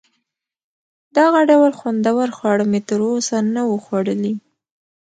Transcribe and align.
دغه 1.17 1.39
ډول 1.49 1.71
خوندور 1.79 2.27
خواړه 2.37 2.65
مې 2.71 2.79
تر 2.89 2.99
اوسه 3.09 3.37
نه 3.53 3.61
وه 3.69 3.77
خوړلي. 3.85 4.33